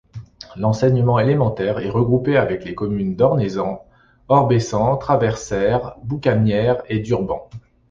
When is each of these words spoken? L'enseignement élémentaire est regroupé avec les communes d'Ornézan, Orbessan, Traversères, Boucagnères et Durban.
L'enseignement 0.55 1.19
élémentaire 1.19 1.77
est 1.77 1.91
regroupé 1.91 2.35
avec 2.35 2.65
les 2.65 2.73
communes 2.73 3.15
d'Ornézan, 3.15 3.83
Orbessan, 4.29 4.97
Traversères, 4.97 5.93
Boucagnères 6.03 6.81
et 6.89 6.97
Durban. 6.97 7.47